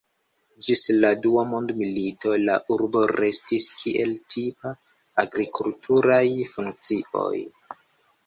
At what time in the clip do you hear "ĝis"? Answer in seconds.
0.67-0.79